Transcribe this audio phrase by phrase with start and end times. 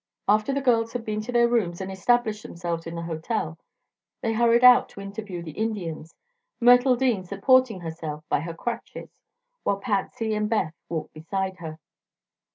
[0.27, 3.59] After the girls had been to their rooms and established themselves in the hotel
[4.23, 6.15] they hurried out to interview the Indians,
[6.59, 9.11] Myrtle Dean supporting herself by her crutches
[9.61, 11.77] while Patsy and Beth walked beside her.